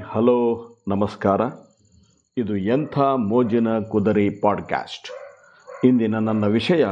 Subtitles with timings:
[0.00, 1.40] Hello, ನಮಸ್ಕಾರ.
[2.38, 5.08] ಇದು ಎಂಥ ಮೋಜಿನ ಕುದರಿ ಪಾಡ್ಕ್ಯಾಸ್ಟ್.
[5.86, 6.86] ಇಂದಿನ ನನ್ನ ವಿಷಯ,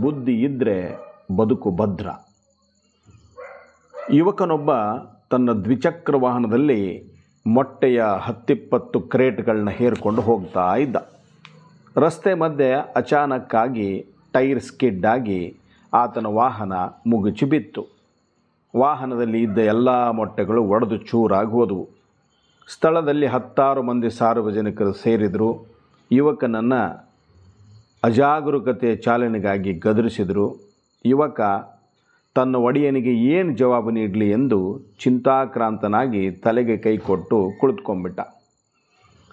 [0.00, 0.98] ಬುದ್ಧಿ ಇದ್ದರೆ
[1.36, 2.08] ಬದುಕು ಭದ್ರ.
[4.12, 4.70] ಯುವಕನೊಬ್ಬ
[5.30, 7.08] ತನ್ನ ದ್ವಿಚಕ್ರ ವಾಹನದಲ್ಲಿ
[7.46, 10.96] ಮೊಟ್ಟೆಯ ಹತ್ತಿಪ್ಪತ್ತು ಕ್ರೇಟ್ಗಳನ್ನ ಹೇರಿಕೊಂಡು ಹೋಗ್ತಾ ಇದ್ದ.
[11.96, 15.56] ರಸ್ತೆ ಮಧ್ಯೆ ಅಚಾನಕ್ಕಾಗಿ ಟೈರ್ ಸ್ಕಿಡ್ ಆಗಿ
[15.94, 16.72] ಆತನ ವಾಹನ
[17.06, 17.95] ಮುಗುಚಿ ಬಿತ್ತು.
[18.76, 21.88] ವಾಹನದಲ್ಲಿ ಇದ್ದ ಎಲ್ಲ ಮೊಟ್ಟೆಗಳು ಒಡೆದು ಚೂರಾಗಿ ಹೋದವು
[22.68, 25.66] ಸ್ಥಳದಲ್ಲಿ ಹತ್ತಾರು ಮಂದಿ ಸಾರ್ವಜನಿಕರು ಸೇರಿದರು.
[26.12, 26.80] ಯುವಕನನ್ನು
[28.04, 30.46] ಅಜಾಗರೂಕತೆ ಚಾಲನೆಗಾಗಿ ಗದರಿಸಿದರು.
[31.06, 31.40] ಯುವಕ,
[32.34, 38.20] ತನ್ನ ಒಡೆಯನಿಗೆ ಏನು ಜವಾಬು ನೀಡಲಿ ಎಂದು ಚಿಂತಾಕ್ರಾಂತನಾಗಿ ತಲೆಗೆ ಕೈ ಕೊಟ್ಟು ಕುಳಿತುಕೊಂಡ್ಬಿಟ್ಟ.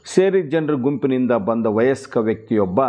[0.05, 2.81] ಸೇರಿದ ಜನರ ಗುಂಪಿನಿಂದ ಬಂದ ವಯಸ್ಕ ವ್ಯಕ್ತಿಯೊಬ್ಬ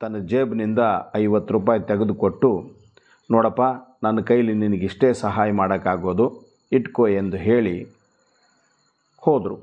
[0.00, 0.78] ತನ್ನ ಜೇಬಿನಿಂದ
[1.16, 2.81] ಐವತ್ತು ರೂಪಾಯಿ ತೆಗೆದುಕೊಟ್ಟು
[3.30, 3.62] ನೋಡಪ್ಪ,
[4.02, 6.26] ನನ್ನ ಕೈಲಿ ನಿನಗಿಷ್ಟೇ ಸಹಾಯ ಮಾಡೋಕ್ಕಾಗೋದು,
[6.72, 7.76] ಇಟ್ಕೋ ಎಂದು ಹೇಳಿ
[9.22, 9.56] ಹೋದರು.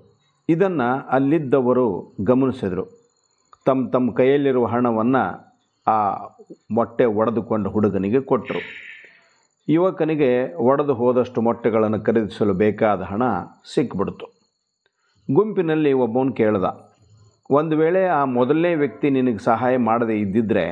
[0.50, 1.88] ಇದನ್ನು ಅಲ್ಲಿದ್ದವರು
[2.24, 2.86] ಗಮನಿಸಿದರು.
[3.66, 5.24] ತಮ್ಮ ತಮ್ಮ ಕೈಯಲ್ಲಿರುವ ಹಣವನ್ನು
[5.88, 5.98] ಆ
[6.72, 8.62] ಮೊಟ್ಟೆ ಒಡೆದುಕೊಂಡು ಹುಡುಗನಿಗೆ ಕೊಟ್ಟರು
[9.68, 10.30] ಯುವಕನಿಗೆ
[10.68, 13.24] ಒಡೆದು ಹೋದಷ್ಟು ಮೊಟ್ಟೆಗಳನ್ನು ಖರೀದಿಸಲು ಬೇಕಾದ ಹಣ
[13.74, 14.28] ಸಿಕ್ಬಿಡ್ತು.
[15.30, 16.68] ಗುಂಪಿನಲ್ಲಿ ಒಬ್ಬವನು ಕೇಳ್ದ,
[17.50, 20.66] ಒಂದು ವೇಳೆ ಆ ಮೊದಲನೇ ವ್ಯಕ್ತಿ ನಿನಗೆ ಸಹಾಯ ಮಾಡದೇ ಇದ್ದಿದ್ದರೆ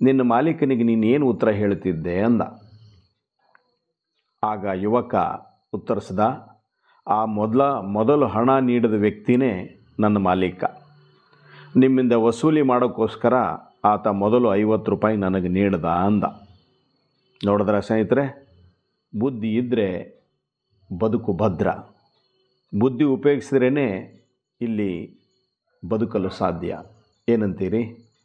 [0.00, 2.42] ನಿನ್ನ ಮಾಲೀಕನಿಗೆ ನೀನು ಏನು ಉತ್ತರ ಹೇಳ್ತಿದ್ದೆ ಅಂದ.
[4.44, 5.14] ಆಗ ಯುವಕ
[5.72, 6.20] ಉತ್ತರಿಸಿದ,
[7.08, 10.64] ಆ ಮೊದಲ, ಮೊದಲು ಹಣ ನೀಡಿದ ವ್ಯಕ್ತಿನೇ ನನ್ನ ಮಾಲೀಕ.
[11.76, 13.34] ನಿಮ್ಮಿಂದ ವಸೂಲಿ ಮಾಡೋಕ್ಕೋಸ್ಕರ
[13.84, 16.24] ಆತ ಮೊದಲು ಐವತ್ತು ರೂಪಾಯಿ ನನಗೆ ನೀಡ್ದ ಅಂದ.
[17.46, 18.48] ನೋಡಿದ್ರೆ ಸ್ನೇಹಿತರೆ,
[19.18, 20.20] ಬುದ್ಧಿ ಇದ್ದರೆ
[20.98, 21.68] ಬದುಕು ಭದ್ರ.
[22.78, 24.24] ಬುದ್ಧಿ ಉಪಯೋಗಿಸಿದ್ರೇ
[24.60, 25.18] ಇಲ್ಲಿ
[25.88, 26.78] ಬದುಕಲು ಸಾಧ್ಯ.
[27.28, 28.03] ಏನಂತೀರಿ?